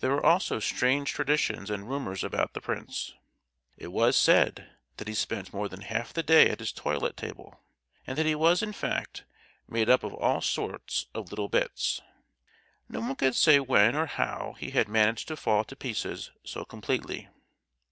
[0.00, 3.14] There were also strange traditions and rumours about the prince.
[3.76, 7.62] It was said that he spent more than half the day at his toilet table;
[8.04, 9.22] and that he was, in fact,
[9.68, 12.00] made up of all sorts of little bits.
[12.88, 16.64] No one could say when or how he had managed to fall to pieces so
[16.64, 17.28] completely.